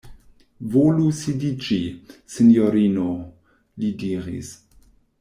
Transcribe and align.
Volu 0.75 1.09
sidiĝi, 1.17 1.77
sinjorino, 2.37 3.07
li 3.83 3.95
diris. 4.05 4.53